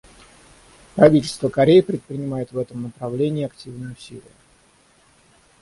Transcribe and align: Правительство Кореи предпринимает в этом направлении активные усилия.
Правительство 0.95 1.49
Кореи 1.49 1.81
предпринимает 1.81 2.51
в 2.51 2.57
этом 2.57 2.81
направлении 2.81 3.45
активные 3.45 3.93
усилия. 3.93 4.23